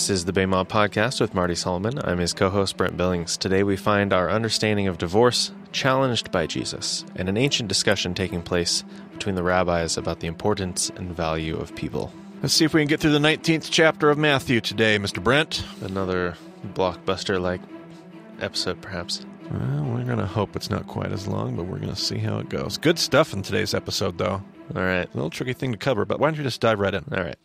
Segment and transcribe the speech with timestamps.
[0.00, 1.98] This is the BEMA Podcast with Marty Solomon.
[2.02, 3.36] I'm his co host, Brent Billings.
[3.36, 8.40] Today we find our understanding of divorce challenged by Jesus and an ancient discussion taking
[8.40, 8.82] place
[9.12, 12.10] between the rabbis about the importance and value of people.
[12.40, 15.22] Let's see if we can get through the 19th chapter of Matthew today, Mr.
[15.22, 15.62] Brent.
[15.82, 16.34] Another
[16.68, 17.60] blockbuster like
[18.40, 19.26] episode, perhaps.
[19.50, 22.16] Well, we're going to hope it's not quite as long, but we're going to see
[22.16, 22.78] how it goes.
[22.78, 24.42] Good stuff in today's episode, though.
[24.74, 25.06] All right.
[25.06, 27.04] A little tricky thing to cover, but why don't you just dive right in?
[27.14, 27.36] All right.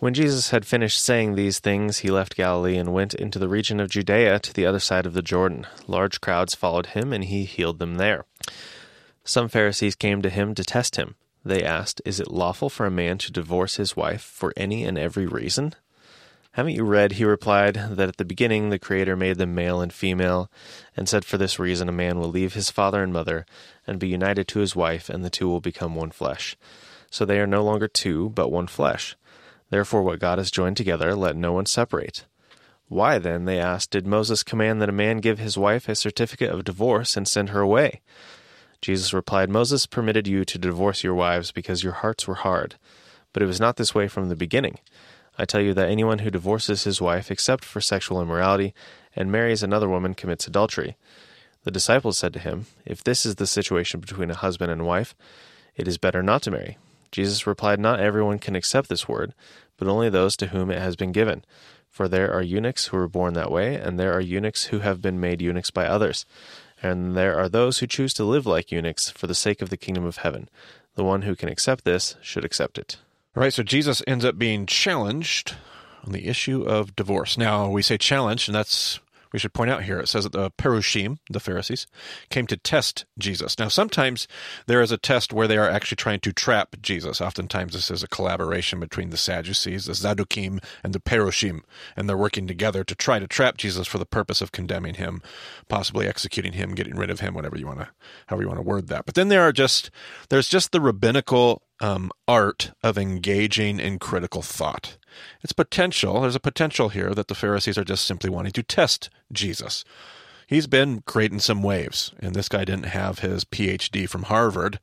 [0.00, 3.80] When Jesus had finished saying these things, he left Galilee and went into the region
[3.80, 5.66] of Judea to the other side of the Jordan.
[5.86, 8.24] Large crowds followed him, and he healed them there.
[9.24, 11.16] Some Pharisees came to him to test him.
[11.44, 14.96] They asked, Is it lawful for a man to divorce his wife for any and
[14.96, 15.74] every reason?
[16.52, 19.92] Haven't you read, he replied, that at the beginning the Creator made them male and
[19.92, 20.50] female,
[20.96, 23.44] and said, For this reason a man will leave his father and mother,
[23.86, 26.56] and be united to his wife, and the two will become one flesh.
[27.10, 29.14] So they are no longer two, but one flesh.
[29.70, 32.26] Therefore, what God has joined together, let no one separate.
[32.88, 36.50] Why, then, they asked, did Moses command that a man give his wife a certificate
[36.50, 38.00] of divorce and send her away?
[38.82, 42.74] Jesus replied, Moses permitted you to divorce your wives because your hearts were hard.
[43.32, 44.78] But it was not this way from the beginning.
[45.38, 48.74] I tell you that anyone who divorces his wife except for sexual immorality
[49.14, 50.96] and marries another woman commits adultery.
[51.62, 55.14] The disciples said to him, If this is the situation between a husband and wife,
[55.76, 56.78] it is better not to marry.
[57.12, 59.34] Jesus replied, Not everyone can accept this word,
[59.76, 61.44] but only those to whom it has been given.
[61.88, 65.02] For there are eunuchs who were born that way, and there are eunuchs who have
[65.02, 66.24] been made eunuchs by others.
[66.82, 69.76] And there are those who choose to live like eunuchs for the sake of the
[69.76, 70.48] kingdom of heaven.
[70.94, 72.98] The one who can accept this should accept it.
[73.36, 75.56] All right, so Jesus ends up being challenged
[76.04, 77.36] on the issue of divorce.
[77.36, 79.00] Now, we say challenged, and that's
[79.32, 81.86] we should point out here it says that the Perushim, the Pharisees,
[82.28, 83.58] came to test Jesus.
[83.58, 84.26] Now, sometimes
[84.66, 87.20] there is a test where they are actually trying to trap Jesus.
[87.20, 91.60] Oftentimes, this is a collaboration between the Sadducees, the Zadukim, and the Perushim,
[91.96, 95.22] and they're working together to try to trap Jesus for the purpose of condemning him,
[95.68, 97.88] possibly executing him, getting rid of him, whatever you want to,
[98.26, 99.06] however you want to word that.
[99.06, 99.90] But then there are just
[100.28, 104.96] there's just the rabbinical um, art of engaging in critical thought.
[105.42, 109.10] It's potential, there's a potential here that the Pharisees are just simply wanting to test
[109.32, 109.84] Jesus.
[110.46, 114.80] He's been creating some waves, and this guy didn't have his PhD from Harvard,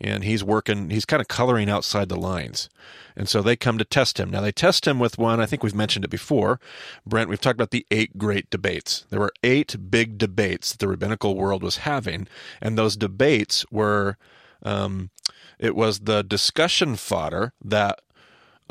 [0.00, 2.68] and he's working, he's kind of coloring outside the lines.
[3.16, 4.30] And so they come to test him.
[4.30, 6.60] Now, they test him with one, I think we've mentioned it before.
[7.04, 9.06] Brent, we've talked about the eight great debates.
[9.10, 12.28] There were eight big debates that the rabbinical world was having,
[12.60, 14.16] and those debates were.
[14.62, 15.10] Um,
[15.58, 18.00] it was the discussion fodder that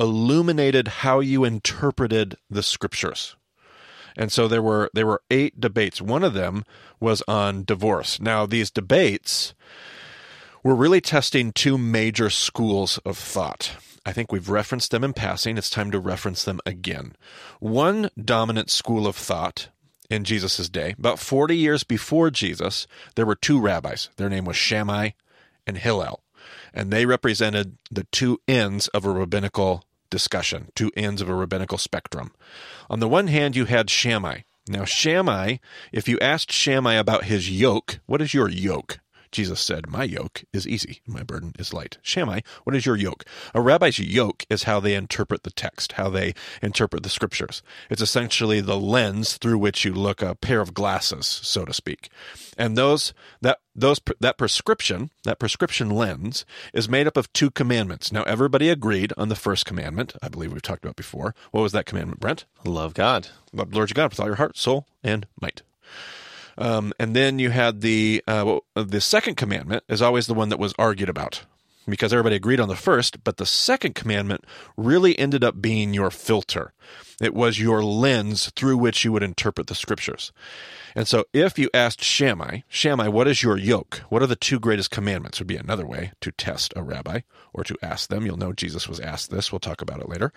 [0.00, 3.36] illuminated how you interpreted the scriptures.
[4.16, 6.02] And so there were there were eight debates.
[6.02, 6.64] One of them
[6.98, 8.20] was on divorce.
[8.20, 9.54] Now these debates
[10.64, 13.76] were really testing two major schools of thought.
[14.04, 15.56] I think we've referenced them in passing.
[15.56, 17.14] It's time to reference them again.
[17.60, 19.68] One dominant school of thought
[20.10, 24.08] in Jesus' day, about 40 years before Jesus, there were two rabbis.
[24.16, 25.10] Their name was Shammai
[25.66, 26.22] and Hillel.
[26.72, 31.78] And they represented the two ends of a rabbinical discussion, two ends of a rabbinical
[31.78, 32.32] spectrum.
[32.88, 34.40] On the one hand, you had Shammai.
[34.68, 35.56] Now, Shammai,
[35.92, 38.98] if you asked Shammai about his yoke, what is your yoke?
[39.30, 41.98] Jesus said, My yoke is easy, my burden is light.
[42.02, 43.24] Shammai, what is your yoke?
[43.54, 47.62] A rabbi's yoke is how they interpret the text, how they interpret the scriptures.
[47.90, 52.10] It's essentially the lens through which you look a pair of glasses, so to speak.
[52.56, 58.10] And those that those that prescription, that prescription lens is made up of two commandments.
[58.10, 61.34] Now everybody agreed on the first commandment, I believe we've talked about before.
[61.52, 62.44] What was that commandment, Brent?
[62.64, 63.28] Love God.
[63.52, 65.62] Love the Lord your God with all your heart, soul, and might.
[66.58, 70.58] Um, and then you had the uh, the second commandment is always the one that
[70.58, 71.44] was argued about
[71.88, 74.44] because everybody agreed on the first, but the second commandment
[74.76, 76.72] really ended up being your filter.
[77.20, 80.32] It was your lens through which you would interpret the scriptures.
[80.94, 84.02] And so if you asked Shammai, Shammai, what is your yoke?
[84.08, 85.38] What are the two greatest commandments?
[85.38, 87.20] Would be another way to test a rabbi
[87.52, 88.26] or to ask them.
[88.26, 89.50] You'll know Jesus was asked this.
[89.50, 90.32] We'll talk about it later.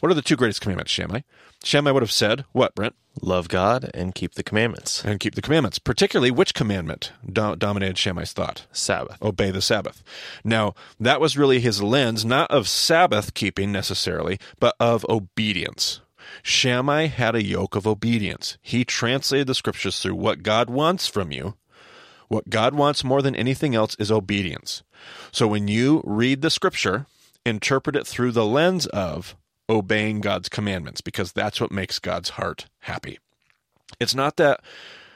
[0.00, 1.20] What are the two greatest commandments, Shammai?
[1.64, 2.94] Shammai would have said, what, Brent?
[3.22, 5.04] Love God and keep the commandments.
[5.04, 5.78] And keep the commandments.
[5.78, 8.66] Particularly, which commandment do- dominated Shammai's thought?
[8.72, 9.20] Sabbath.
[9.22, 10.02] Obey the Sabbath.
[10.44, 16.00] Now, that was really his lens, not of Sabbath keeping necessarily, but of obedience.
[16.42, 18.56] Shammai had a yoke of obedience.
[18.62, 21.54] He translated the scriptures through what God wants from you.
[22.28, 24.82] What God wants more than anything else is obedience.
[25.32, 27.06] So when you read the scripture,
[27.44, 29.36] interpret it through the lens of
[29.70, 33.18] obeying God's commandments, because that's what makes God's heart happy.
[33.98, 34.60] It's not that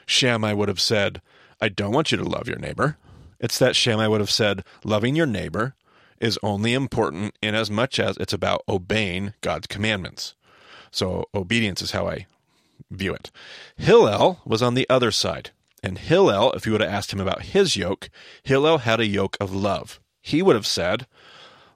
[0.05, 1.21] Shammai would have said,
[1.61, 2.97] I don't want you to love your neighbor.
[3.39, 5.75] It's that Shammai would have said, loving your neighbor
[6.19, 10.33] is only important in as much as it's about obeying God's commandments.
[10.89, 12.25] So obedience is how I
[12.89, 13.31] view it.
[13.75, 15.51] Hillel was on the other side.
[15.83, 18.09] And Hillel, if you would have asked him about his yoke,
[18.43, 19.99] Hillel had a yoke of love.
[20.21, 21.05] He would have said,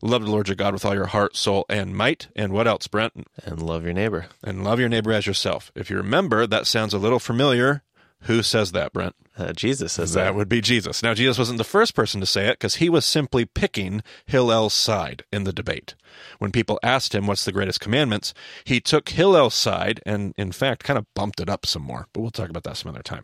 [0.01, 2.29] Love the Lord your God with all your heart, soul, and might.
[2.35, 3.27] And what else, Brent?
[3.43, 4.27] And love your neighbor.
[4.43, 5.71] And love your neighbor as yourself.
[5.75, 7.83] If you remember, that sounds a little familiar.
[8.23, 9.15] Who says that, Brent?
[9.37, 10.35] Uh, Jesus says That that.
[10.35, 11.01] would be Jesus.
[11.01, 14.73] Now, Jesus wasn't the first person to say it because he was simply picking Hillel's
[14.73, 15.95] side in the debate.
[16.37, 18.33] When people asked him what's the greatest commandments,
[18.65, 22.07] he took Hillel's side and, in fact, kind of bumped it up some more.
[22.11, 23.23] But we'll talk about that some other time.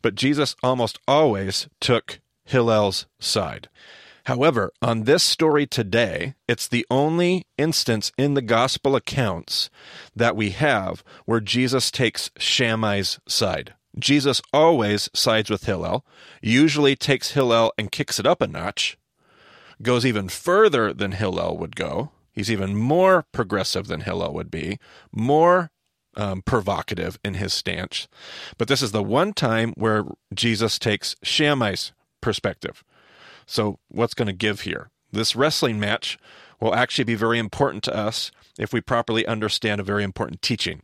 [0.00, 3.68] But Jesus almost always took Hillel's side.
[4.24, 9.70] However, on this story today, it's the only instance in the gospel accounts
[10.14, 13.74] that we have where Jesus takes Shammai's side.
[13.98, 16.04] Jesus always sides with Hillel,
[16.40, 18.96] usually takes Hillel and kicks it up a notch,
[19.82, 22.10] goes even further than Hillel would go.
[22.32, 24.78] He's even more progressive than Hillel would be,
[25.12, 25.70] more
[26.16, 28.06] um, provocative in his stance.
[28.58, 32.84] But this is the one time where Jesus takes Shammai's perspective.
[33.50, 34.90] So, what's going to give here?
[35.10, 36.16] This wrestling match
[36.60, 38.30] will actually be very important to us
[38.60, 40.82] if we properly understand a very important teaching.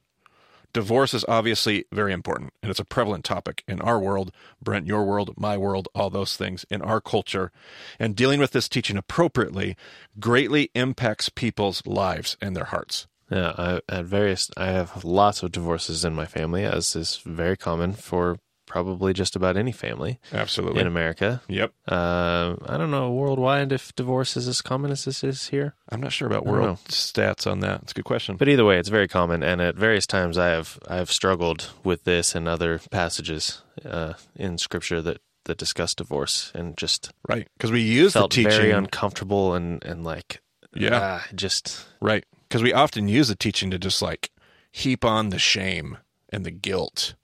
[0.72, 5.04] Divorce is obviously very important, and it's a prevalent topic in our world, Brent, your
[5.04, 7.52] world, my world, all those things in our culture.
[8.00, 9.76] And dealing with this teaching appropriately
[10.18, 13.06] greatly impacts people's lives and their hearts.
[13.30, 17.56] Yeah, I, at various, I have lots of divorces in my family, as is very
[17.56, 20.80] common for probably just about any family Absolutely.
[20.80, 21.40] in America.
[21.48, 21.72] Yep.
[21.88, 26.00] Uh, I don't know worldwide if divorce is as common as this is here, I'm
[26.00, 27.82] not sure about world stats on that.
[27.82, 28.36] It's a good question.
[28.36, 29.42] but either way, it's very common.
[29.42, 34.14] And at various times, I have I have struggled with this and other passages uh,
[34.34, 37.46] in Scripture that that discuss divorce, and just right.
[37.56, 38.50] Because we use felt the teaching.
[38.50, 40.40] very uncomfortable and and like
[40.74, 40.98] Yeah.
[41.22, 42.24] ah, just Right.
[42.48, 44.30] Because we often use the teaching to just like
[44.72, 45.98] heap on the shame
[46.36, 47.14] and the guilt.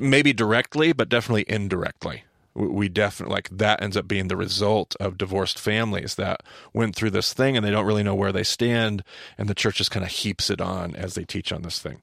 [0.00, 2.24] Maybe directly, but definitely indirectly.
[2.54, 6.40] We- definitely like that ends up being the result of divorced families that
[6.72, 9.04] went through this thing and they don't really know where they stand,
[9.36, 12.00] and the church just kind of heaps it on as they teach on this thing.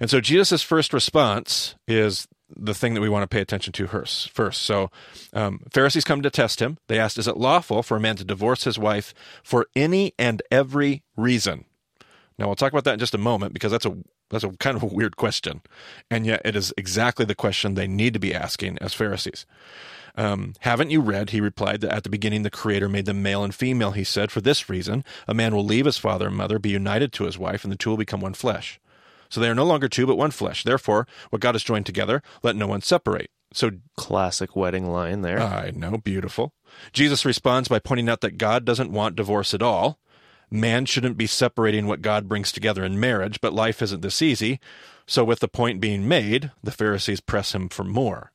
[0.00, 3.86] And so Jesus' first response is the thing that we want to pay attention to
[3.86, 4.30] first.
[4.30, 4.90] First, so
[5.32, 6.78] um, Pharisees come to test him.
[6.86, 9.12] They asked, "Is it lawful for a man to divorce his wife
[9.42, 11.64] for any and every reason?"
[12.38, 13.96] Now we'll talk about that in just a moment because that's a
[14.30, 15.62] that's a kind of a weird question,
[16.10, 19.46] and yet it is exactly the question they need to be asking as Pharisees.
[20.16, 23.44] Um, haven't you read, he replied, that at the beginning the Creator made them male
[23.44, 23.92] and female?
[23.92, 27.12] He said, For this reason, a man will leave his father and mother, be united
[27.14, 28.80] to his wife, and the two will become one flesh.
[29.28, 30.62] So they are no longer two, but one flesh.
[30.64, 33.30] Therefore, what God has joined together, let no one separate.
[33.52, 35.40] So classic wedding line there.
[35.40, 36.52] I know, beautiful.
[36.92, 39.98] Jesus responds by pointing out that God doesn't want divorce at all.
[40.50, 44.60] Man shouldn't be separating what God brings together in marriage, but life isn't this easy.
[45.06, 48.30] So, with the point being made, the Pharisees press him for more.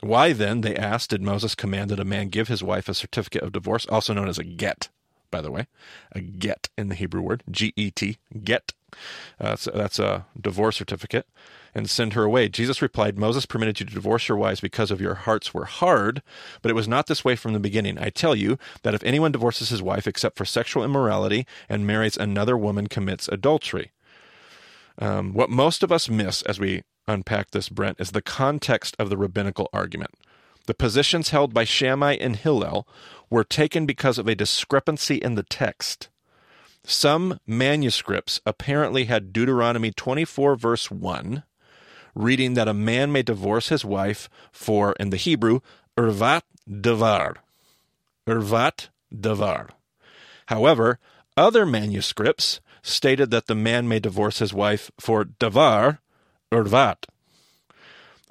[0.00, 3.42] Why then, they asked, did Moses command that a man give his wife a certificate
[3.42, 4.88] of divorce, also known as a get,
[5.30, 5.66] by the way?
[6.12, 8.72] A get in the Hebrew word, G E T, get.
[9.40, 11.26] Uh, so that's a divorce certificate,
[11.74, 12.48] and send her away.
[12.48, 16.22] Jesus replied, Moses permitted you to divorce your wives because of your hearts were hard,
[16.62, 17.98] but it was not this way from the beginning.
[17.98, 22.16] I tell you that if anyone divorces his wife except for sexual immorality and marries
[22.16, 23.92] another woman, commits adultery.
[24.98, 29.10] Um, what most of us miss as we unpack this, Brent, is the context of
[29.10, 30.10] the rabbinical argument.
[30.66, 32.86] The positions held by Shammai and Hillel
[33.30, 36.08] were taken because of a discrepancy in the text.
[36.84, 41.42] Some manuscripts apparently had Deuteronomy 24, verse 1,
[42.18, 45.60] reading that a man may divorce his wife for, in the Hebrew,
[45.96, 47.36] ervat davar.
[48.26, 49.70] Ervat davar.
[50.46, 50.98] However,
[51.36, 55.98] other manuscripts stated that the man may divorce his wife for davar,
[56.52, 57.04] ervat.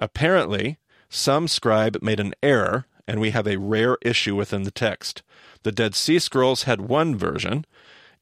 [0.00, 0.78] Apparently,
[1.08, 5.22] some scribe made an error, and we have a rare issue within the text.
[5.62, 7.64] The Dead Sea Scrolls had one version,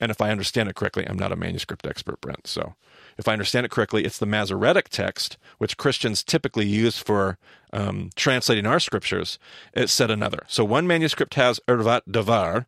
[0.01, 2.47] and if I understand it correctly, I'm not a manuscript expert, Brent.
[2.47, 2.75] So,
[3.19, 7.39] if I understand it correctly, it's the Masoretic text, which Christians typically use for
[7.73, 9.39] um, translating our scriptures.
[9.73, 10.41] It said another.
[10.49, 12.67] So, one manuscript has ervat davar,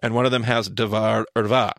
[0.00, 1.72] and one of them has davar erva,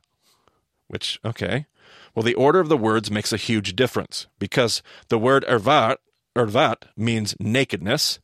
[0.87, 1.65] which, okay.
[2.13, 5.97] Well, the order of the words makes a huge difference because the word ervat,
[6.35, 8.19] ervat means nakedness,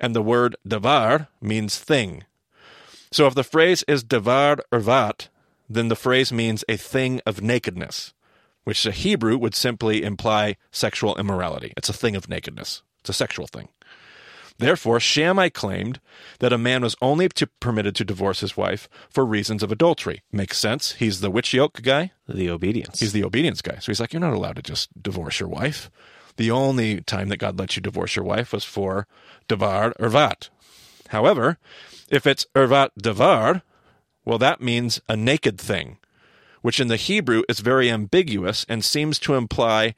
[0.00, 2.24] and the word davar means thing.
[3.10, 5.28] So if the phrase is davar ervat,
[5.68, 8.14] then the phrase means a thing of nakedness,
[8.64, 11.72] which the Hebrew would simply imply sexual immorality.
[11.76, 12.82] It's a thing of nakedness.
[13.00, 13.68] It's a sexual thing.
[14.58, 16.00] Therefore, Shammai claimed
[16.40, 20.22] that a man was only to, permitted to divorce his wife for reasons of adultery.
[20.32, 20.92] Makes sense.
[20.92, 22.10] He's the witch yoke guy.
[22.28, 22.98] The obedience.
[22.98, 23.76] He's the obedience guy.
[23.76, 25.90] So he's like, you're not allowed to just divorce your wife.
[26.36, 29.06] The only time that God lets you divorce your wife was for
[29.48, 30.50] davar ervat.
[31.10, 31.58] However,
[32.10, 33.62] if it's ervat davar,
[34.28, 35.96] well, that means a naked thing,
[36.60, 39.94] which in the Hebrew is very ambiguous and seems to imply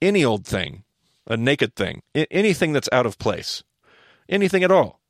[0.00, 0.84] any old thing,
[1.26, 3.62] a naked thing, anything that's out of place,
[4.26, 5.00] anything at all.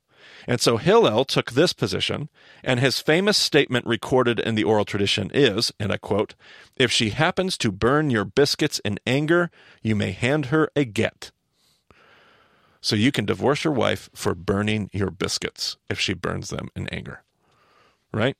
[0.45, 2.27] And so Hillel took this position,
[2.61, 6.35] and his famous statement recorded in the oral tradition is, and I quote,
[6.75, 9.51] If she happens to burn your biscuits in anger,
[9.81, 11.31] you may hand her a get.
[12.81, 16.89] So you can divorce your wife for burning your biscuits if she burns them in
[16.89, 17.23] anger.
[18.11, 18.35] Right?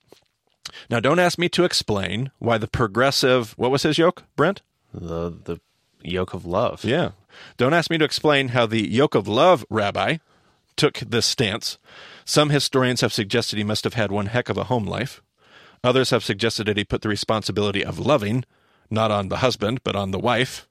[0.90, 4.62] Now, don't ask me to explain why the progressive, what was his yoke, Brent?
[4.94, 5.60] The, the
[6.04, 6.84] yoke of love.
[6.84, 7.12] Yeah.
[7.58, 10.18] Don't ask me to explain how the yoke of love rabbi
[10.76, 11.78] took this stance.
[12.26, 15.22] Some historians have suggested he must have had one heck of a home life.
[15.84, 18.46] Others have suggested that he put the responsibility of loving
[18.90, 20.68] not on the husband, but on the wife.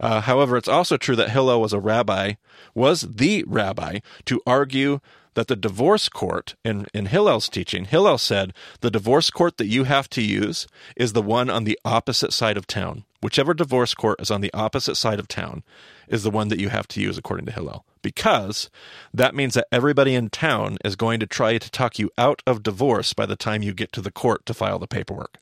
[0.00, 2.34] Uh, however, it's also true that Hillel was a rabbi,
[2.74, 5.00] was the rabbi, to argue
[5.34, 9.84] that the divorce court, in, in Hillel's teaching, Hillel said the divorce court that you
[9.84, 13.04] have to use is the one on the opposite side of town.
[13.22, 15.62] Whichever divorce court is on the opposite side of town
[16.08, 17.84] is the one that you have to use, according to Hillel.
[18.02, 18.68] Because
[19.14, 22.62] that means that everybody in town is going to try to talk you out of
[22.62, 25.38] divorce by the time you get to the court to file the paperwork.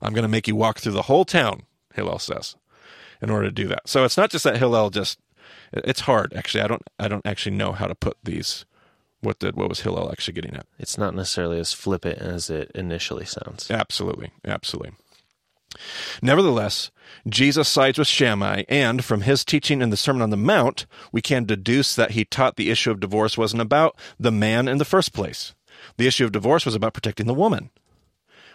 [0.00, 1.62] I'm going to make you walk through the whole town,
[1.94, 2.56] Hillel says,
[3.20, 3.88] in order to do that.
[3.88, 5.18] So it's not just that Hillel just
[5.72, 6.62] it's hard actually.
[6.62, 8.64] I don't I don't actually know how to put these
[9.22, 10.66] what did what was Hillel actually getting at?
[10.78, 13.70] It's not necessarily as flippant as it initially sounds.
[13.70, 14.92] Absolutely, absolutely.
[16.20, 16.90] Nevertheless,
[17.26, 21.22] Jesus sides with Shammai, and from his teaching in the Sermon on the Mount, we
[21.22, 24.84] can deduce that he taught the issue of divorce wasn't about the man in the
[24.84, 25.54] first place.
[25.96, 27.70] The issue of divorce was about protecting the woman,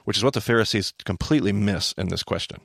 [0.05, 2.61] which is what the Pharisees completely miss in this question.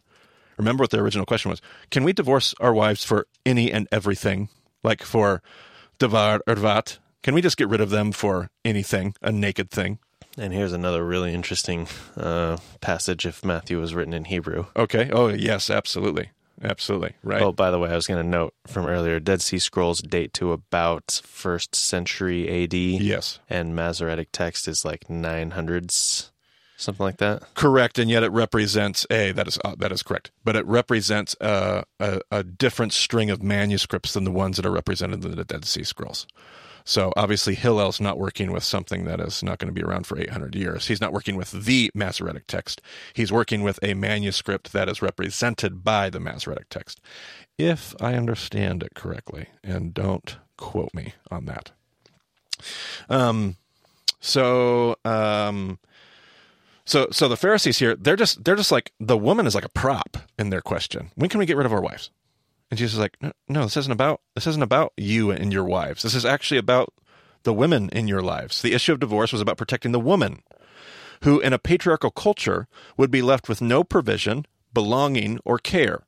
[0.59, 4.49] Remember what the original question was Can we divorce our wives for any and everything?
[4.85, 5.43] Like for
[5.99, 9.99] davar ervat, can we just get rid of them for anything, a naked thing?
[10.39, 14.67] And here's another really interesting uh, passage if Matthew was written in Hebrew.
[14.77, 15.11] Okay.
[15.13, 16.31] Oh, yes, absolutely.
[16.63, 17.15] Absolutely.
[17.23, 17.43] Right.
[17.43, 20.33] Oh, by the way, I was going to note from earlier Dead Sea Scrolls date
[20.35, 22.75] to about first century AD.
[22.75, 23.41] Yes.
[23.51, 26.31] And Masoretic text is like 900s,
[26.77, 27.43] something like that.
[27.55, 27.99] Correct.
[27.99, 31.85] And yet it represents a, that is, uh, that is correct, but it represents a,
[31.99, 35.65] a, a different string of manuscripts than the ones that are represented in the Dead
[35.65, 36.27] Sea Scrolls.
[36.85, 40.19] So obviously Hillel's not working with something that is not going to be around for
[40.19, 40.87] 800 years.
[40.87, 42.81] He's not working with the Masoretic text.
[43.13, 47.01] He's working with a manuscript that is represented by the Masoretic text.
[47.59, 51.71] If I understand it correctly, and don't quote me on that.
[53.09, 53.57] Um,
[54.21, 55.79] so, um,
[56.85, 59.69] so, so the Pharisees here, they're just, they're just like, the woman is like a
[59.69, 61.11] prop in their question.
[61.15, 62.11] When can we get rid of our wives?
[62.73, 63.19] And Jesus is like,
[63.51, 66.03] no, this isn't about this isn't about you and your wives.
[66.03, 66.95] This is actually about
[67.43, 68.63] the women in your lives.
[68.63, 70.43] The issue of divorce was about protecting the woman,
[71.23, 76.05] who in a patriarchal culture would be left with no provision, belonging, or care.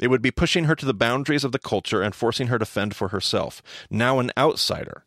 [0.00, 2.66] It would be pushing her to the boundaries of the culture and forcing her to
[2.66, 5.04] fend for herself, now an outsider.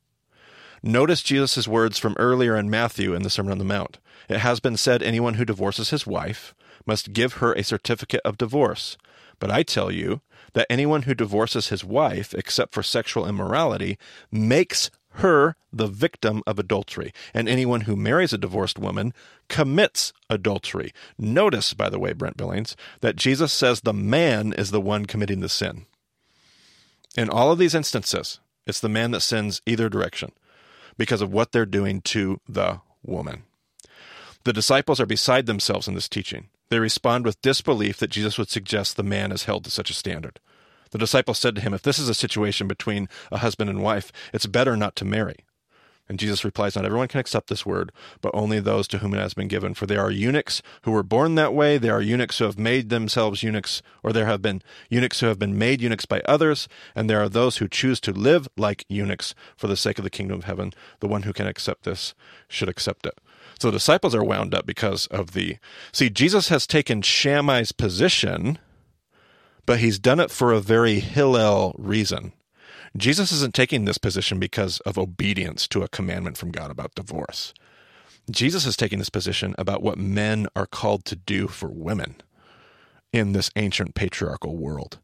[0.81, 3.97] Notice Jesus' words from earlier in Matthew in the Sermon on the Mount.
[4.29, 8.37] It has been said anyone who divorces his wife must give her a certificate of
[8.37, 8.97] divorce.
[9.39, 10.21] But I tell you
[10.53, 13.97] that anyone who divorces his wife, except for sexual immorality,
[14.31, 17.11] makes her the victim of adultery.
[17.33, 19.13] And anyone who marries a divorced woman
[19.49, 20.93] commits adultery.
[21.17, 25.41] Notice, by the way, Brent Billings, that Jesus says the man is the one committing
[25.41, 25.85] the sin.
[27.17, 30.31] In all of these instances, it's the man that sins either direction
[30.97, 33.43] because of what they're doing to the woman.
[34.43, 36.47] The disciples are beside themselves in this teaching.
[36.71, 39.93] They respond with disbelief that Jesus would suggest the man is held to such a
[39.93, 40.39] standard.
[40.91, 44.09] The disciples said to him, If this is a situation between a husband and wife,
[44.33, 45.43] it's better not to marry.
[46.07, 49.19] And Jesus replies, Not everyone can accept this word, but only those to whom it
[49.19, 49.73] has been given.
[49.73, 51.77] For there are eunuchs who were born that way.
[51.77, 55.39] There are eunuchs who have made themselves eunuchs, or there have been eunuchs who have
[55.39, 56.69] been made eunuchs by others.
[56.95, 60.09] And there are those who choose to live like eunuchs for the sake of the
[60.09, 60.71] kingdom of heaven.
[61.01, 62.13] The one who can accept this
[62.47, 63.19] should accept it.
[63.61, 65.57] So the disciples are wound up because of the.
[65.91, 68.57] See, Jesus has taken Shammai's position,
[69.67, 72.33] but he's done it for a very Hillel reason.
[72.97, 77.53] Jesus isn't taking this position because of obedience to a commandment from God about divorce.
[78.31, 82.15] Jesus is taking this position about what men are called to do for women
[83.13, 84.97] in this ancient patriarchal world.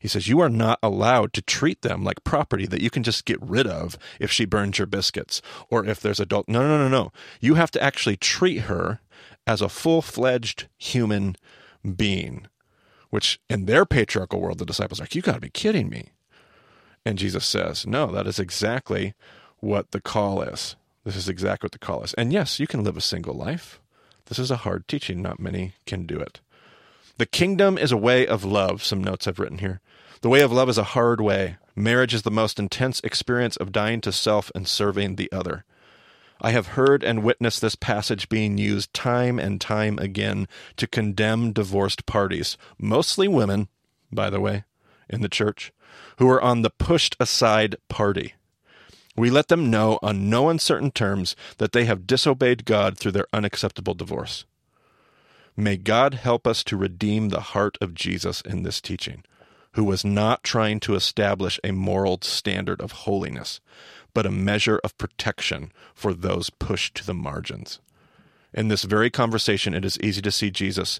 [0.00, 3.26] He says, You are not allowed to treat them like property that you can just
[3.26, 6.48] get rid of if she burns your biscuits or if there's adult.
[6.48, 7.12] No, no, no, no.
[7.40, 9.00] You have to actually treat her
[9.46, 11.36] as a full fledged human
[11.96, 12.46] being,
[13.10, 16.08] which in their patriarchal world, the disciples are like, You got to be kidding me.
[17.04, 19.12] And Jesus says, No, that is exactly
[19.58, 20.76] what the call is.
[21.04, 22.14] This is exactly what the call is.
[22.14, 23.80] And yes, you can live a single life.
[24.26, 25.20] This is a hard teaching.
[25.20, 26.40] Not many can do it.
[27.20, 28.82] The kingdom is a way of love.
[28.82, 29.82] Some notes I've written here.
[30.22, 31.58] The way of love is a hard way.
[31.76, 35.66] Marriage is the most intense experience of dying to self and serving the other.
[36.40, 40.48] I have heard and witnessed this passage being used time and time again
[40.78, 43.68] to condemn divorced parties, mostly women,
[44.10, 44.64] by the way,
[45.10, 45.74] in the church,
[46.16, 48.32] who are on the pushed aside party.
[49.14, 53.26] We let them know on no uncertain terms that they have disobeyed God through their
[53.34, 54.46] unacceptable divorce.
[55.60, 59.24] May God help us to redeem the heart of Jesus in this teaching,
[59.72, 63.60] who was not trying to establish a moral standard of holiness,
[64.14, 67.78] but a measure of protection for those pushed to the margins.
[68.54, 70.98] In this very conversation, it is easy to see Jesus,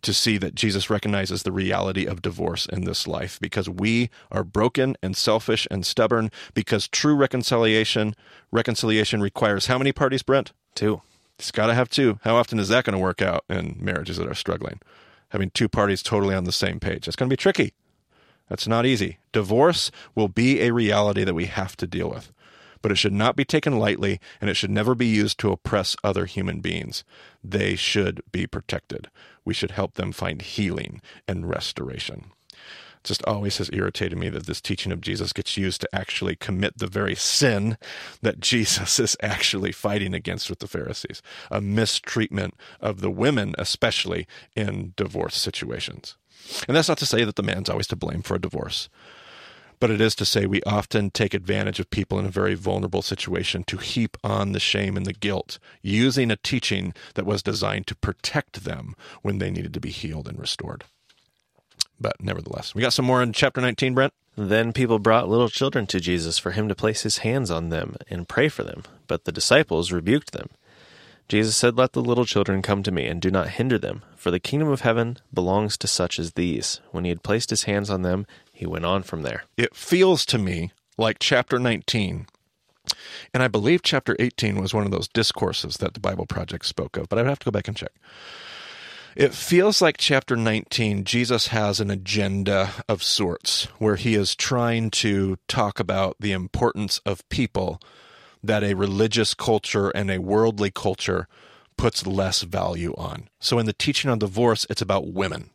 [0.00, 4.42] to see that Jesus recognizes the reality of divorce in this life because we are
[4.42, 8.16] broken and selfish and stubborn because true reconciliation
[8.50, 10.52] reconciliation requires how many parties, Brent?
[10.74, 11.02] Two.
[11.38, 12.18] It's got to have two.
[12.24, 14.80] How often is that going to work out in marriages that are struggling?
[15.30, 17.06] Having two parties totally on the same page.
[17.06, 17.74] That's going to be tricky.
[18.48, 19.18] That's not easy.
[19.32, 22.32] Divorce will be a reality that we have to deal with
[22.82, 25.96] but it should not be taken lightly and it should never be used to oppress
[26.04, 27.04] other human beings.
[27.42, 29.10] They should be protected.
[29.44, 32.32] We should help them find healing and restoration.
[33.08, 36.78] Just always has irritated me that this teaching of Jesus gets used to actually commit
[36.78, 37.76] the very sin
[38.22, 44.26] that Jesus is actually fighting against with the Pharisees a mistreatment of the women, especially
[44.54, 46.16] in divorce situations.
[46.66, 48.88] And that's not to say that the man's always to blame for a divorce
[49.80, 53.02] but it is to say we often take advantage of people in a very vulnerable
[53.02, 57.86] situation to heap on the shame and the guilt, using a teaching that was designed
[57.86, 60.84] to protect them when they needed to be healed and restored.
[62.00, 64.12] But nevertheless, we got some more in chapter 19, Brent.
[64.36, 67.96] Then people brought little children to Jesus for him to place his hands on them
[68.08, 70.48] and pray for them, but the disciples rebuked them.
[71.28, 74.30] Jesus said, Let the little children come to me, and do not hinder them, for
[74.30, 76.80] the kingdom of heaven belongs to such as these.
[76.90, 79.44] When he had placed his hands on them, he went on from there.
[79.56, 82.26] It feels to me like chapter 19.
[83.34, 86.96] And I believe chapter 18 was one of those discourses that the Bible Project spoke
[86.96, 87.92] of, but I would have to go back and check.
[89.16, 94.90] It feels like chapter 19, Jesus has an agenda of sorts where he is trying
[94.90, 97.80] to talk about the importance of people
[98.42, 101.26] that a religious culture and a worldly culture
[101.76, 103.28] puts less value on.
[103.40, 105.50] So in the teaching on divorce, it's about women,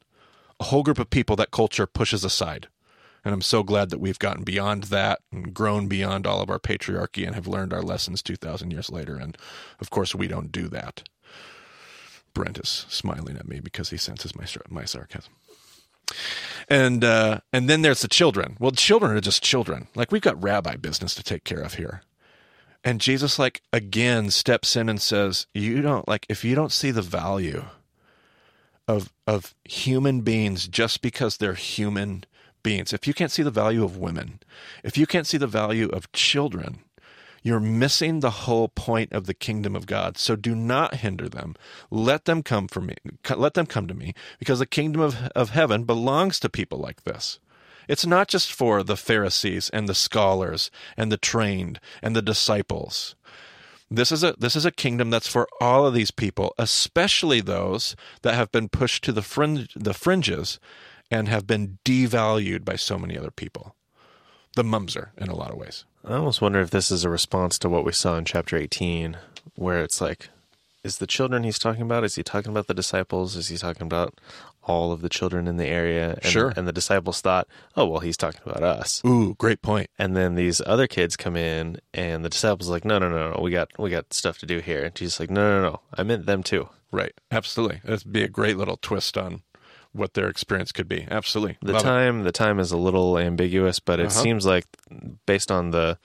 [0.60, 2.68] a whole group of people that culture pushes aside.
[3.24, 6.60] And I'm so glad that we've gotten beyond that and grown beyond all of our
[6.60, 9.16] patriarchy and have learned our lessons 2,000 years later.
[9.16, 9.38] And
[9.80, 11.04] of course, we don't do that.
[12.34, 15.34] Brent is smiling at me because he senses my, my sarcasm.
[16.70, 18.58] And uh, and then there's the children.
[18.60, 19.88] Well, children are just children.
[19.96, 22.04] Like we've got rabbi business to take care of here.
[22.84, 26.92] And Jesus like again steps in and says, "You don't like if you don't see
[26.92, 27.66] the value
[28.88, 32.26] of of human beings just because they're human
[32.64, 34.40] beings, if you can't see the value of women,
[34.84, 36.80] if you can't see the value of children,
[37.44, 40.18] you're missing the whole point of the kingdom of God.
[40.18, 41.56] So do not hinder them.
[41.92, 42.96] Let them come for me.
[43.36, 47.04] Let them come to me because the kingdom of, of heaven belongs to people like
[47.04, 47.40] this.
[47.88, 53.16] It's not just for the Pharisees and the scholars and the trained and the disciples.
[53.92, 57.96] This is a this is a kingdom that's for all of these people, especially those
[58.24, 60.60] that have been pushed to the fringe, the fringes
[61.12, 63.76] and have been devalued by so many other people.
[64.56, 65.86] The mumser in a lot of ways.
[66.06, 69.18] I almost wonder if this is a response to what we saw in chapter 18,
[69.56, 70.30] where it's like,
[70.84, 72.04] is the children he's talking about?
[72.04, 73.38] Is he talking about the disciples?
[73.38, 74.20] Is he talking about
[74.64, 76.20] all of the children in the area?
[76.22, 76.54] And, sure.
[76.58, 79.02] And the disciples thought, oh, well, he's talking about us.
[79.06, 79.90] Ooh, great point.
[79.98, 83.32] And then these other kids come in, and the disciples are like, no, no, no,
[83.32, 84.84] no, we got we got stuff to do here.
[84.84, 86.68] And Jesus like, no, no, no, I meant them too.
[86.92, 87.14] Right.
[87.32, 87.80] Absolutely.
[87.86, 89.42] That'd be a great little twist on
[89.94, 91.08] what their experience could be.
[91.10, 91.58] Absolutely.
[91.62, 92.24] The Love time it.
[92.24, 94.22] the time is a little ambiguous, but it uh-huh.
[94.22, 94.66] seems like
[95.26, 95.98] based on the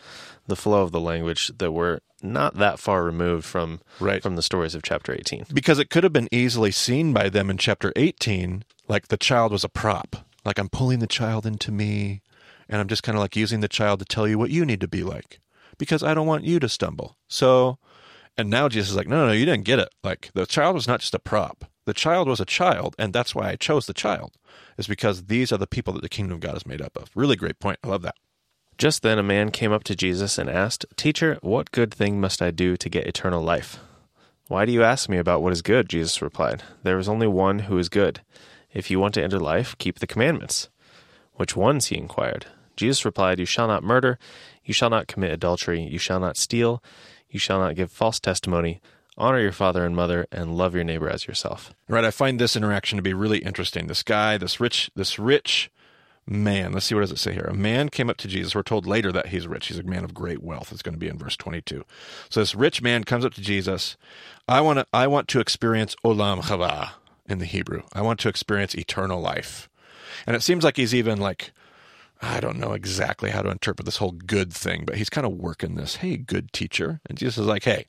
[0.47, 4.23] the flow of the language that we're not that far removed from right.
[4.23, 5.47] from the stories of chapter 18.
[5.53, 9.53] Because it could have been easily seen by them in chapter 18 like the child
[9.53, 10.17] was a prop.
[10.45, 12.23] Like I'm pulling the child into me
[12.69, 14.81] and I'm just kind of like using the child to tell you what you need
[14.81, 15.41] to be like
[15.79, 17.17] because I don't want you to stumble.
[17.29, 17.79] So
[18.37, 19.91] and now Jesus is like, no, no, no, you didn't get it.
[20.03, 21.65] Like the child was not just a prop.
[21.89, 24.37] The child was a child, and that's why I chose the child,
[24.77, 27.11] is because these are the people that the kingdom of God is made up of.
[27.15, 27.79] Really great point.
[27.83, 28.17] I love that.
[28.77, 32.43] Just then a man came up to Jesus and asked, Teacher, what good thing must
[32.43, 33.79] I do to get eternal life?
[34.49, 35.89] Why do you ask me about what is good?
[35.89, 36.63] Jesus replied.
[36.83, 38.21] There is only one who is good.
[38.75, 40.69] If you want to enter life, keep the commandments.
[41.37, 41.87] Which ones?
[41.87, 42.45] he inquired.
[42.77, 44.19] Jesus replied, You shall not murder,
[44.63, 46.83] you shall not commit adultery, you shall not steal,
[47.31, 48.83] you shall not give false testimony,
[49.19, 51.75] honor your father and mother, and love your neighbor as yourself.
[51.89, 52.05] Right.
[52.05, 53.87] I find this interaction to be really interesting.
[53.87, 55.71] This guy, this rich, this rich
[56.27, 56.73] man.
[56.73, 57.49] Let's see what does it say here.
[57.49, 58.55] A man came up to Jesus.
[58.55, 59.69] We're told later that he's rich.
[59.69, 60.73] He's a man of great wealth.
[60.73, 61.85] It's going to be in verse 22.
[62.29, 63.97] So this rich man comes up to Jesus.
[64.47, 64.87] I want to.
[64.93, 66.91] I want to experience olam haba
[67.27, 67.83] in the Hebrew.
[67.93, 69.69] I want to experience eternal life.
[70.27, 71.53] And it seems like he's even like.
[72.21, 75.35] I don't know exactly how to interpret this whole good thing, but he's kind of
[75.35, 75.97] working this.
[75.97, 77.01] Hey, good teacher.
[77.09, 77.87] And Jesus is like, hey,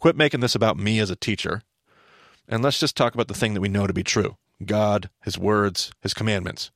[0.00, 1.62] quit making this about me as a teacher.
[2.48, 5.38] And let's just talk about the thing that we know to be true God, His
[5.38, 6.70] words, His commandments.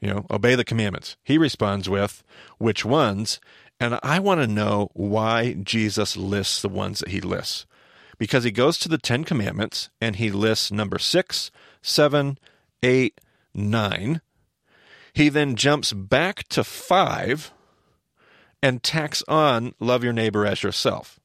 [0.00, 1.16] You know, obey the commandments.
[1.22, 2.22] He responds with,
[2.58, 3.40] which ones?
[3.80, 7.66] And I want to know why Jesus lists the ones that he lists.
[8.18, 11.50] Because he goes to the Ten Commandments and he lists number six,
[11.82, 12.38] seven,
[12.82, 13.20] eight,
[13.54, 14.20] nine.
[15.12, 17.52] He then jumps back to five
[18.62, 21.18] and tacks on love your neighbor as yourself.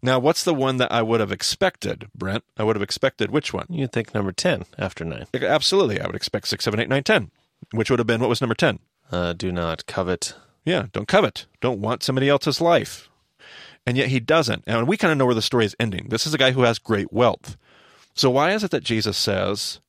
[0.00, 2.44] Now, what's the one that I would have expected, Brent?
[2.56, 3.66] I would have expected which one?
[3.68, 5.26] You'd think number 10 after 9.
[5.34, 6.00] Absolutely.
[6.00, 7.30] I would expect 6, 7, 8, 9, 10,
[7.72, 8.78] which would have been what was number 10?
[9.10, 10.34] Uh, do not covet.
[10.64, 11.46] Yeah, don't covet.
[11.60, 13.08] Don't want somebody else's life.
[13.86, 14.64] And yet he doesn't.
[14.66, 16.08] And we kind of know where the story is ending.
[16.10, 17.56] This is a guy who has great wealth.
[18.14, 19.80] So why is it that Jesus says,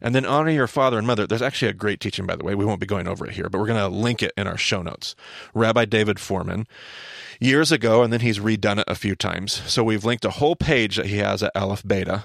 [0.00, 1.26] and then honor your father and mother?
[1.26, 2.54] There's actually a great teaching, by the way.
[2.54, 4.58] We won't be going over it here, but we're going to link it in our
[4.58, 5.14] show notes.
[5.54, 6.66] Rabbi David Fohrman,
[7.40, 9.52] years ago, and then he's redone it a few times.
[9.66, 12.24] So we've linked a whole page that he has at Aleph Beta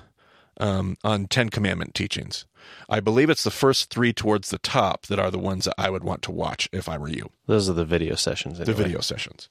[0.59, 2.45] um, on Ten Commandment teachings.
[2.89, 5.89] I believe it's the first three towards the top that are the ones that I
[5.89, 7.29] would want to watch if I were you.
[7.45, 8.57] Those are the video sessions.
[8.59, 9.49] The video sessions.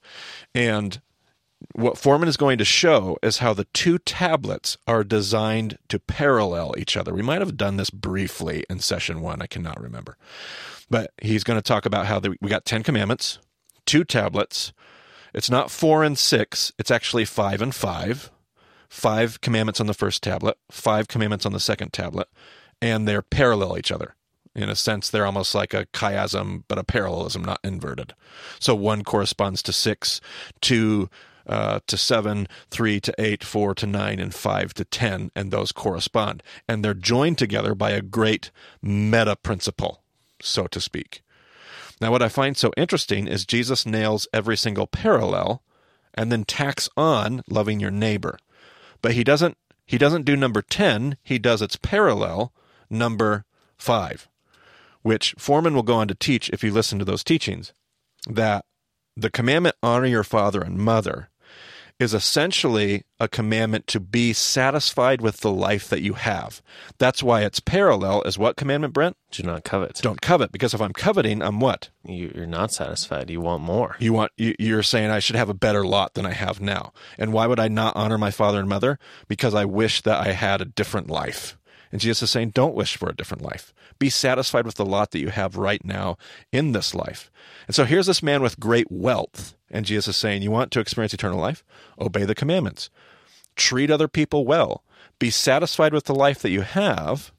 [0.54, 1.00] And
[1.72, 6.74] what Fohrman is going to show is how the two tablets are designed to parallel
[6.78, 7.14] each other.
[7.14, 9.42] We might have done this briefly in session one.
[9.42, 10.16] I cannot remember.
[10.90, 13.38] But he's going to talk about how the, we got 10 commandments,
[13.86, 14.72] two tablets.
[15.32, 18.30] It's not four and six, it's actually five and five.
[18.88, 22.28] Five commandments on the first tablet, five commandments on the second tablet,
[22.80, 24.14] and they're parallel each other.
[24.54, 28.14] In a sense, they're almost like a chiasm, but a parallelism, not inverted.
[28.60, 30.20] So one corresponds to six,
[30.60, 31.10] two
[31.46, 35.72] uh, to seven, three to eight, four to nine, and five to ten, and those
[35.72, 36.42] correspond.
[36.68, 38.50] And they're joined together by a great
[38.82, 40.02] meta principle,
[40.40, 41.22] so to speak.
[42.00, 45.62] Now, what I find so interesting is Jesus nails every single parallel
[46.12, 48.38] and then tacks on loving your neighbor.
[49.02, 52.54] But he doesn't he doesn't do number 10, he does its parallel,
[52.88, 53.44] number
[53.76, 54.28] 5,
[55.02, 57.74] which Fohrman will go on to teach if you listen to those teachings
[58.26, 58.64] that
[59.14, 61.28] the commandment honor your father and mother
[62.00, 66.60] is essentially a commandment to be satisfied with the life that you have.
[66.98, 69.16] That's why it's parallel as what commandment, Brent?
[69.30, 70.00] Do not covet.
[70.02, 71.90] Don't covet, because if I'm coveting, I'm what?
[72.04, 73.30] You, you're not satisfied.
[73.30, 73.96] You want more.
[73.98, 76.92] You want you're saying I should have a better lot than I have now.
[77.18, 78.98] And why would I not honor my father and mother?
[79.28, 81.56] Because I wish that I had a different life.
[81.94, 83.72] And Jesus is saying, don't wish for a different life.
[84.00, 86.18] Be satisfied with the lot that you have right now
[86.50, 87.30] in this life.
[87.68, 89.54] And so here's this man with great wealth.
[89.70, 91.62] And Jesus is saying, You want to experience eternal life?
[91.96, 92.90] Obey the commandments.
[93.54, 94.82] Treat other people well.
[95.20, 97.30] Be satisfied with the life that you have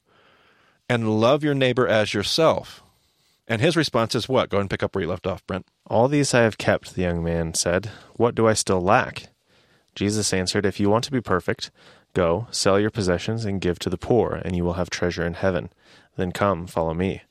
[0.87, 2.81] and love your neighbor as yourself.
[3.49, 4.47] And his response is what?
[4.49, 5.67] Go and pick up where you left off, Brent.
[5.85, 7.91] All these I have kept, the young man said.
[8.15, 9.27] What do I still lack?
[9.95, 11.71] Jesus answered, If you want to be perfect,
[12.15, 15.35] go, sell your possessions and give to the poor, and you will have treasure in
[15.35, 15.69] heaven.
[16.17, 17.21] Then come, follow me.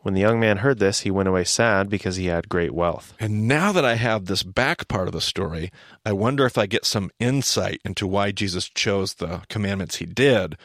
[0.00, 3.14] When the young man heard this, he went away sad because he had great wealth.
[3.20, 5.70] And now that I have this back part of the story,
[6.04, 10.56] I wonder if I get some insight into why Jesus chose the commandments he did.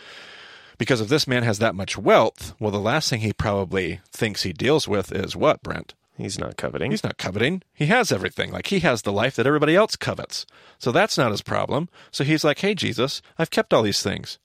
[0.79, 4.43] Because if this man has that much wealth, well, the last thing he probably thinks
[4.43, 5.93] he deals with is what, Brent?
[6.17, 6.91] He's not coveting.
[6.91, 7.61] He's not coveting.
[7.73, 8.51] He has everything.
[8.51, 10.47] Like he has the life that everybody else covets.
[10.79, 11.89] So that's not his problem.
[12.11, 14.39] So he's like, hey, Jesus, I've kept all these things.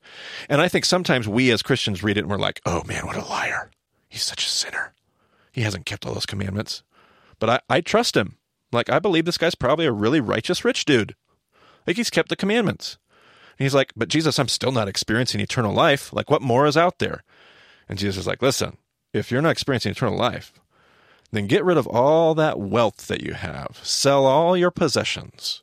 [0.50, 3.16] And I think sometimes we as Christians read it and we're like, oh man, what
[3.16, 3.70] a liar.
[4.08, 4.92] He's such a sinner.
[5.50, 6.82] He hasn't kept all those commandments.
[7.38, 8.36] But I, I trust him.
[8.70, 11.14] Like, I believe this guy's probably a really righteous rich dude.
[11.86, 12.98] Like, he's kept the commandments.
[13.58, 16.12] And he's like, But Jesus, I'm still not experiencing eternal life.
[16.12, 17.22] Like, what more is out there?
[17.88, 18.76] And Jesus is like, Listen,
[19.12, 20.52] if you're not experiencing eternal life,
[21.32, 25.62] then get rid of all that wealth that you have, sell all your possessions,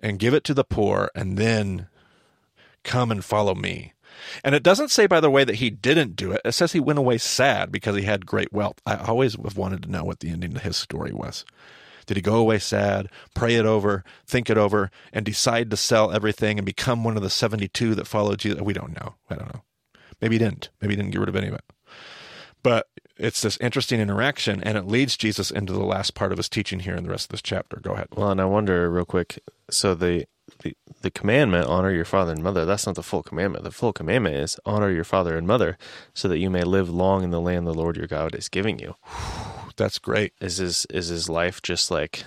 [0.00, 1.88] and give it to the poor, and then
[2.84, 3.92] come and follow me.
[4.44, 6.40] And it doesn't say, by the way, that he didn't do it.
[6.44, 8.80] It says he went away sad because he had great wealth.
[8.86, 11.44] I always have wanted to know what the ending to his story was.
[12.06, 16.10] Did he go away sad, pray it over, think it over, and decide to sell
[16.10, 18.60] everything and become one of the 72 that followed Jesus?
[18.60, 19.14] We don't know.
[19.28, 19.62] I don't know.
[20.20, 20.70] Maybe he didn't.
[20.80, 21.64] Maybe he didn't get rid of any of it.
[22.62, 22.88] But
[23.20, 26.80] it's this interesting interaction, and it leads Jesus into the last part of his teaching
[26.80, 27.78] here in the rest of this chapter.
[27.80, 28.08] Go ahead.
[28.16, 29.38] Well, and I wonder real quick.
[29.70, 30.26] So the
[30.62, 33.92] the, the commandment honor your father and mother that's not the full commandment the full
[33.92, 35.78] commandment is honor your father and mother
[36.12, 38.78] so that you may live long in the land the lord your god is giving
[38.80, 38.96] you
[39.76, 42.24] that's great is his is his life just like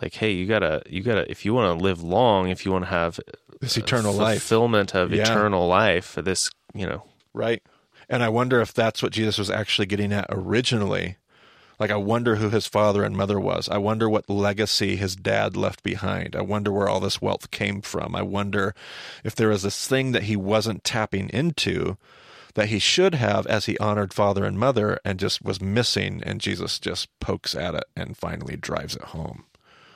[0.00, 2.84] like hey you gotta you gotta if you want to live long if you want
[2.84, 3.18] to have
[3.60, 5.22] this eternal uh, life fulfillment of Yeah.
[5.22, 7.02] eternal life this you know
[7.34, 7.62] right
[8.08, 11.16] and i wonder if that's what jesus was actually getting at originally.
[11.80, 13.68] Like i wonder who his father and mother was.
[13.68, 16.36] I wonder what legacy his dad left behind.
[16.36, 18.14] I wonder where all this wealth came from.
[18.14, 18.74] I wonder
[19.24, 21.96] if there was this thing that he wasn't tapping into
[22.54, 26.40] that he should have as he honored father and mother and just was missing and
[26.40, 29.44] jesus just pokes at it and finally drives it home.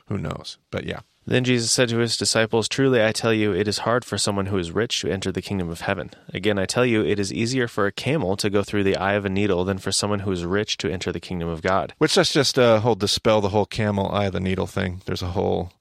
[0.09, 0.59] Who knows?
[0.73, 4.03] But yeah Then Jesus said to his disciples, Truly I tell you, it is hard
[4.03, 6.11] for someone who is rich to enter the kingdom of heaven.
[6.33, 9.13] Again, I tell you, it is easier for a camel to go through the eye
[9.13, 11.93] of a needle than for someone who is rich to enter the kingdom of God.
[11.99, 15.03] Which let's just uh, whole dispel the whole camel eye of the needle thing.
[15.05, 15.75] There's a whole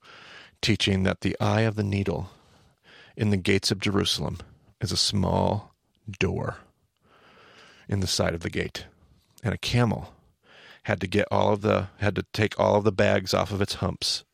[0.62, 2.30] teaching that the eye of the needle
[3.16, 4.40] in the gates of Jerusalem
[4.82, 5.74] is a small
[6.20, 6.58] door
[7.88, 8.86] in the side of the gate,
[9.42, 10.14] and a camel
[10.84, 13.62] had to get all of the had to take all of the bags off of
[13.62, 14.26] its humps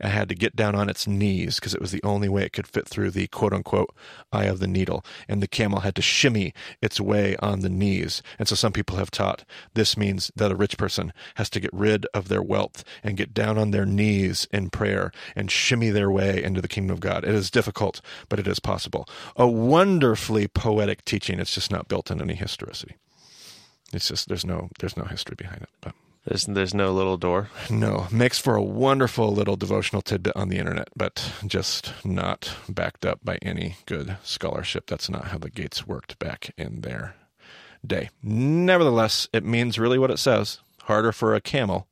[0.00, 2.52] and had to get down on its knees because it was the only way it
[2.52, 3.94] could fit through the quote unquote
[4.32, 5.04] eye of the needle.
[5.28, 8.22] And the camel had to shimmy its way on the knees.
[8.38, 11.70] And so some people have taught this means that a rich person has to get
[11.72, 16.10] rid of their wealth and get down on their knees in prayer and shimmy their
[16.10, 17.24] way into the kingdom of God.
[17.24, 19.08] It is difficult, but it is possible.
[19.36, 21.38] A wonderfully poetic teaching.
[21.38, 22.96] It's just not built in any historicity.
[23.92, 25.68] It's just there's no there's no history behind it.
[25.80, 25.94] But
[26.26, 27.48] There's, there's no little door.
[27.70, 33.06] no, makes for a wonderful little devotional tidbit on the internet, but just not backed
[33.06, 34.86] up by any good scholarship.
[34.86, 37.14] That's not how the gates worked back in their
[37.86, 38.10] day.
[38.22, 41.86] Nevertheless, it means really what it says harder for a camel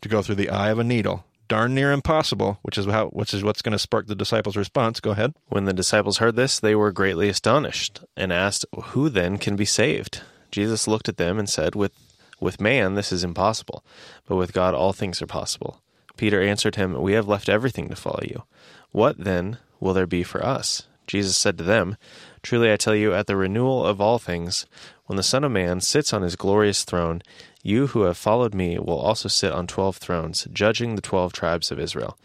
[0.00, 1.24] to go through the eye of a needle.
[1.46, 5.00] Darn near impossible, which is how which is what's going to spark the disciples' response.
[5.00, 5.34] Go ahead.
[5.48, 9.64] When the disciples heard this, they were greatly astonished and asked, Who then can be
[9.64, 10.22] saved?
[10.52, 11.92] Jesus looked at them and said, With
[12.40, 13.84] with man this is impossible,
[14.26, 15.80] but with God all things are possible.
[16.16, 18.42] Peter answered him, We have left everything to follow you.
[18.90, 20.86] What then will there be for us?
[21.06, 21.96] Jesus said to them,
[22.42, 24.66] Truly I tell you, at the renewal of all things,
[25.06, 27.22] when the Son of Man sits on his glorious throne,
[27.62, 31.70] you who have followed me will also sit on twelve thrones, judging the twelve tribes
[31.70, 32.16] of Israel.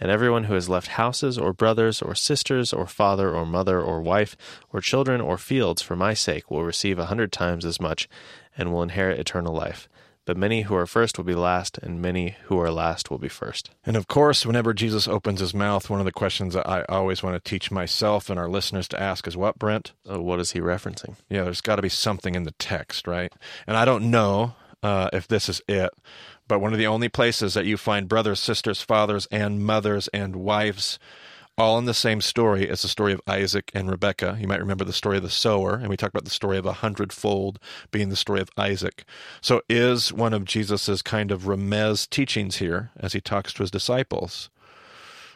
[0.00, 4.00] And everyone who has left houses, or brothers, or sisters, or father, or mother, or
[4.00, 4.36] wife,
[4.72, 8.08] or children, or fields for my sake will receive a hundred times as much,
[8.56, 9.88] and will inherit eternal life.
[10.26, 13.28] But many who are first will be last, and many who are last will be
[13.28, 13.70] first.
[13.84, 17.22] And of course, whenever Jesus opens his mouth, one of the questions that I always
[17.22, 19.92] want to teach myself and our listeners to ask is what, Brent?
[20.08, 21.16] Uh, what is he referencing?
[21.28, 23.32] Yeah, there's got to be something in the text, right?
[23.66, 25.90] And I don't know uh, if this is it,
[26.50, 30.34] but one of the only places that you find brothers, sisters, fathers, and mothers and
[30.34, 30.98] wives
[31.56, 34.36] all in the same story is the story of Isaac and Rebekah.
[34.40, 36.66] You might remember the story of the sower, and we talked about the story of
[36.66, 37.60] a hundredfold
[37.92, 39.04] being the story of Isaac.
[39.40, 43.70] So, is one of Jesus's kind of remez teachings here as he talks to his
[43.70, 44.50] disciples,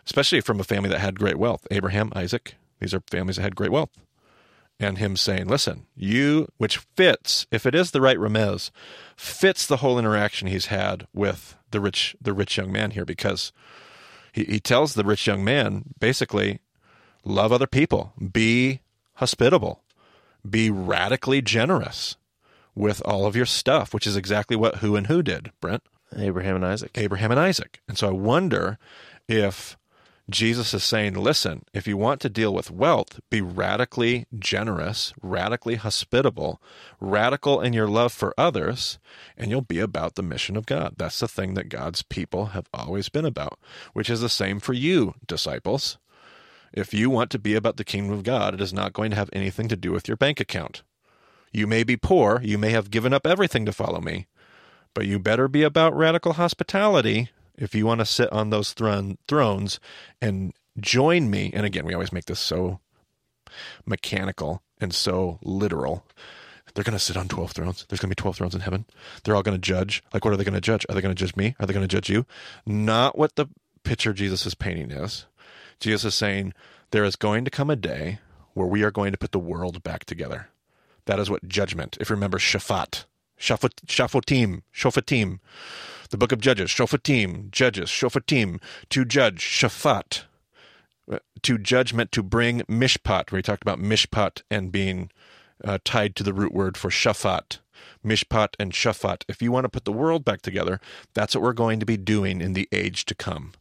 [0.07, 3.55] especially from a family that had great wealth Abraham, Isaac, these are families that had
[3.55, 3.91] great wealth
[4.81, 8.71] and him saying, "Listen, you," which fits, if it is the right remez,
[9.17, 13.53] fits the whole interaction he's had with the rich, the rich young man here, because
[14.33, 16.61] he, he tells the rich young man basically,
[17.25, 18.81] love other people, be
[19.15, 19.83] hospitable,
[20.49, 22.17] be radically generous
[22.75, 25.83] with all of your stuff, which is exactly what who and who did, Brent.
[26.17, 26.91] Abraham and Isaac.
[26.97, 27.81] Abraham and Isaac.
[27.89, 28.79] And so I wonder
[29.29, 29.77] if
[30.31, 35.75] Jesus is saying, listen, if you want to deal with wealth, be radically generous, radically
[35.75, 36.63] hospitable,
[36.99, 38.99] radical in your love for others,
[39.37, 40.95] and you'll be about the mission of God.
[40.97, 43.59] That's the thing that God's people have always been about,
[43.93, 45.99] which is the same for you, disciples.
[46.73, 49.17] If you want to be about the kingdom of God, it is not going to
[49.17, 50.83] have anything to do with your bank account.
[51.53, 54.27] You may be poor, you may have given up everything to follow me,
[54.95, 59.19] but you better be about radical hospitality if you want to sit on those thron-
[59.29, 59.81] thrones
[60.21, 61.51] and join me.
[61.55, 62.81] And again, we always make this so
[63.87, 66.05] mechanical and so literal.
[66.75, 67.87] They're going to sit on 12 thrones.
[67.89, 68.85] There's going to be 12 thrones in heaven.
[69.23, 70.03] They're all going to judge.
[70.13, 70.85] Like, what are they going to judge?
[70.89, 71.55] Are they going to judge me?
[71.61, 72.27] Are they going to judge you?
[72.67, 73.47] Not what the
[73.85, 75.27] picture Jesus is painting is.
[75.79, 76.53] Jesus is saying
[76.91, 78.19] there is going to come a day
[78.55, 80.49] where we are going to put the world back together.
[81.05, 83.05] That is what judgment, if you remember Shaphat,
[83.39, 85.41] Shaphotim, Shophatim,
[86.15, 90.23] the book of Judges, Shophatim, Judges, Shophatim, to judge, Shaphat.
[91.43, 95.11] To judge meant to bring mishpat, where he talked about mishpat and being
[95.65, 97.59] uh, tied to the root word for shaphat.
[98.07, 99.25] Mishpat and shaphat.
[99.29, 100.81] If you want to put the world back together,
[101.15, 103.53] that's what we're going to be doing in the age to come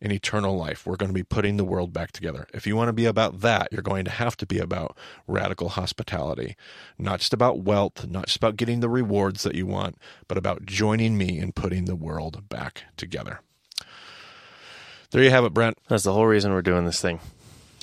[0.00, 0.86] in eternal life.
[0.86, 2.46] We're going to be putting the world back together.
[2.52, 5.70] If you want to be about that, you're going to have to be about radical
[5.70, 6.56] hospitality.
[6.98, 9.96] Not just about wealth, not just about getting the rewards that you want,
[10.28, 13.40] but about joining me in putting the world back together.
[15.10, 15.78] There you have it, Brent.
[15.88, 17.20] That's the whole reason we're doing this thing.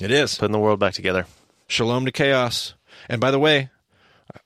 [0.00, 0.36] It is.
[0.36, 1.26] Putting the world back together.
[1.66, 2.74] Shalom to chaos.
[3.08, 3.70] And by the way,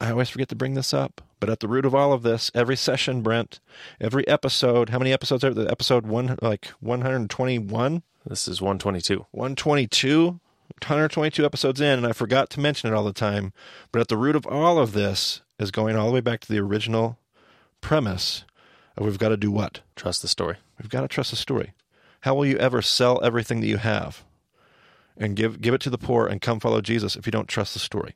[0.01, 2.51] I always forget to bring this up, but at the root of all of this,
[2.55, 3.61] every session, Brent,
[4.01, 8.03] every episode, how many episodes are the episode one like 121?
[8.27, 9.27] This is 122.
[9.31, 10.41] 122?
[10.83, 13.53] 122 episodes in, and I forgot to mention it all the time.
[13.91, 16.53] But at the root of all of this is going all the way back to
[16.53, 17.19] the original
[17.81, 18.45] premise
[18.97, 19.81] of we've got to do what?
[19.97, 20.57] Trust the story.
[20.79, 21.73] We've got to trust the story.
[22.23, 24.25] How will you ever sell everything that you have
[25.17, 27.75] and give give it to the poor and come follow Jesus if you don't trust
[27.75, 28.15] the story?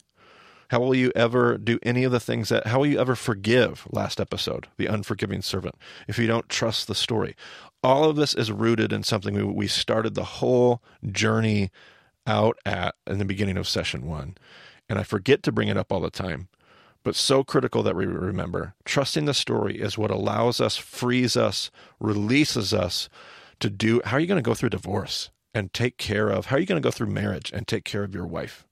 [0.72, 3.86] How will you ever do any of the things that, how will you ever forgive
[3.90, 5.74] last episode, the unforgiving servant,
[6.08, 7.36] if you don't trust the story?
[7.82, 11.70] All of this is rooted in something we, we started the whole journey
[12.26, 14.34] out at in the beginning of session one.
[14.88, 16.48] And I forget to bring it up all the time,
[17.04, 18.72] but so critical that we remember.
[18.86, 23.10] Trusting the story is what allows us, frees us, releases us
[23.60, 24.00] to do.
[24.06, 26.46] How are you going to go through divorce and take care of?
[26.46, 28.66] How are you going to go through marriage and take care of your wife?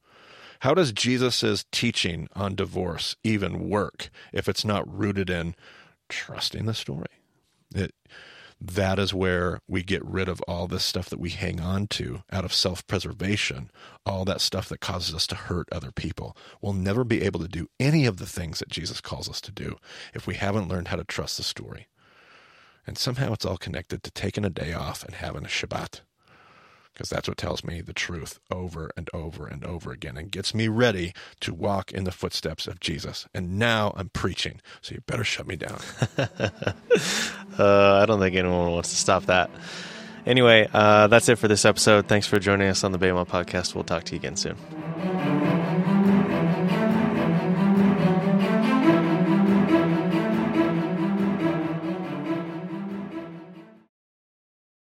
[0.61, 5.55] How does Jesus' teaching on divorce even work if it's not rooted in
[6.11, 7.07] trusting the story?
[7.75, 7.95] It,
[8.61, 12.25] that is where we get rid of all this stuff that we hang on to
[12.31, 13.71] out of self preservation,
[14.05, 16.37] all that stuff that causes us to hurt other people.
[16.61, 19.53] We'll never be able to do any of the things that Jesus calls us to
[19.53, 19.77] do
[20.13, 21.87] if we haven't learned how to trust the story.
[22.87, 26.03] And somehow it's all connected to taking a day off and having a Shabbat
[27.01, 30.55] because that's what tells me the truth over and over and over again and gets
[30.55, 33.27] me ready to walk in the footsteps of Jesus.
[33.33, 35.81] And now I'm preaching, so you better shut me down.
[36.19, 36.27] uh,
[37.59, 39.51] I don't think anyone wants to stop that.
[40.27, 42.07] Anyway, uh, that's it for this episode.
[42.07, 43.75] Thanks for joining us on the Bema podcast.
[43.75, 45.40] We'll talk to you again soon.